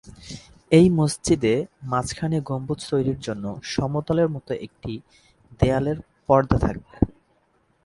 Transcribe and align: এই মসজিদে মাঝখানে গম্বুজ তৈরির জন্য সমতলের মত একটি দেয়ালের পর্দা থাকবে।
এই 0.71 0.87
মসজিদে 0.97 1.55
মাঝখানে 1.83 2.37
গম্বুজ 2.49 2.79
তৈরির 2.91 3.19
জন্য 3.19 3.45
সমতলের 3.73 4.27
মত 4.35 4.47
একটি 4.67 4.93
দেয়ালের 5.61 5.97
পর্দা 6.29 6.57
থাকবে। 6.65 6.95